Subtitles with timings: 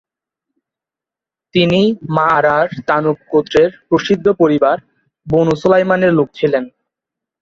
[1.55, 1.81] তিনি
[2.15, 4.77] মা’আরার তানুখ গোত্রের প্রসিদ্ধ পরিবার,
[5.27, 6.63] বনু সোলায়মানের লোক ছিলেন।